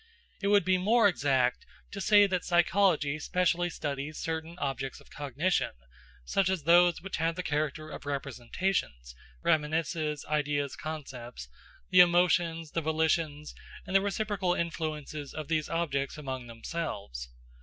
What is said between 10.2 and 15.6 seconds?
ideas, concepts), the emotions, the volitions, and the reciprocal influences of